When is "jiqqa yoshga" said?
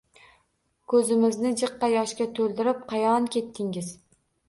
1.63-2.29